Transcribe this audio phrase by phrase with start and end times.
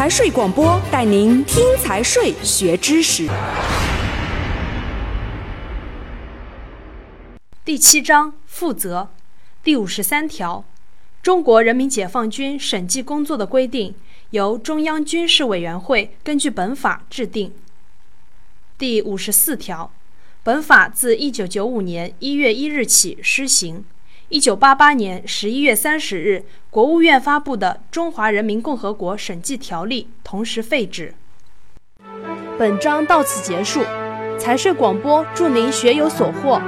[0.00, 3.28] 财税广播带您听财税学知识。
[7.66, 9.10] 第七章负责，
[9.62, 10.64] 第五十三条，
[11.22, 13.94] 中国人民解放军审计工作的规定
[14.30, 17.52] 由中央军事委员会根据本法制定。
[18.78, 19.92] 第五十四条，
[20.42, 23.84] 本法自一九九五年一月一日起施行。
[24.30, 31.12] 一九八八年十一月三十日，国务院发布的《中华人民共和国审计条例》同时废止。
[32.56, 33.82] 本章到此结束。
[34.38, 36.62] 财税广播祝您学有所获。